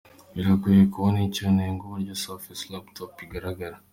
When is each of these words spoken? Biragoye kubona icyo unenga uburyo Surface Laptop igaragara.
Biragoye 0.35 0.81
kubona 0.93 1.17
icyo 1.27 1.41
unenga 1.51 1.81
uburyo 1.83 2.13
Surface 2.23 2.63
Laptop 2.73 3.11
igaragara. 3.25 3.77